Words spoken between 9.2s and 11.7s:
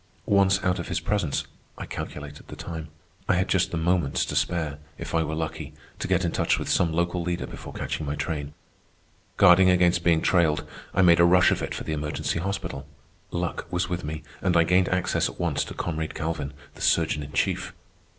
Guarding against being trailed, I made a rush of